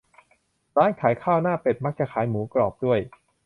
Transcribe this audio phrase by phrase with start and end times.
[0.77, 2.99] ร้านขายข้าวหน้าเป็ด มักจะขายหมูกรอบด้วย